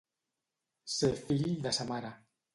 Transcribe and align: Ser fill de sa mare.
Ser 0.95 1.11
fill 1.27 1.47
de 1.69 1.77
sa 1.81 1.89
mare. 1.93 2.13